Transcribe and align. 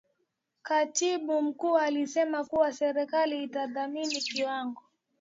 Katibu 0.61 1.41
Mkuu 1.41 1.77
alisema 1.77 2.45
kuwa 2.45 2.73
serikali 2.73 3.43
inatathmini 3.43 4.15
kiwango 4.21 4.83